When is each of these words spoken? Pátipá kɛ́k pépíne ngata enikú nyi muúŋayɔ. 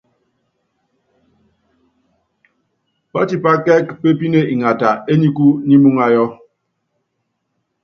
Pátipá 3.11 3.51
kɛ́k 3.65 3.87
pépíne 4.01 4.39
ngata 4.59 4.89
enikú 5.11 5.45
nyi 5.67 5.75
muúŋayɔ. 5.81 6.25